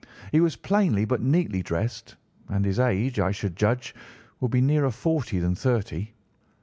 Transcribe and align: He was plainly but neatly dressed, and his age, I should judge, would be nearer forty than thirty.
He 0.31 0.39
was 0.39 0.55
plainly 0.55 1.05
but 1.05 1.21
neatly 1.21 1.61
dressed, 1.61 2.15
and 2.49 2.65
his 2.65 2.79
age, 2.79 3.19
I 3.19 3.29
should 3.29 3.55
judge, 3.55 3.93
would 4.39 4.49
be 4.49 4.59
nearer 4.59 4.89
forty 4.89 5.37
than 5.37 5.53
thirty. 5.53 6.15